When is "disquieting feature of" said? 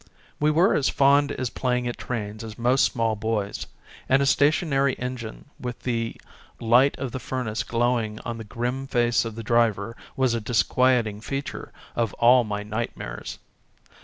10.41-12.15